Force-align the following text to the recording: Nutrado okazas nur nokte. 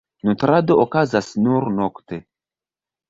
Nutrado 0.27 0.77
okazas 0.83 1.29
nur 1.49 1.69
nokte. 1.77 2.23